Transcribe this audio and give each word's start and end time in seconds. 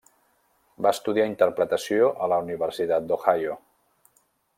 Va 0.85 0.93
estudiar 0.95 1.27
Interpretació 1.31 2.07
a 2.27 2.31
la 2.35 2.39
Universitat 2.47 3.07
d'Ohio. 3.11 3.59